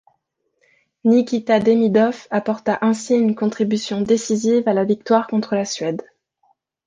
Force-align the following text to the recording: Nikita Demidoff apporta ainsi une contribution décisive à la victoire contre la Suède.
Nikita 1.03 1.59
Demidoff 1.59 2.27
apporta 2.31 2.73
ainsi 2.81 3.13
une 3.13 3.35
contribution 3.35 4.01
décisive 4.01 4.67
à 4.67 4.73
la 4.73 4.83
victoire 4.83 5.27
contre 5.27 5.53
la 5.53 5.63
Suède. 5.63 6.01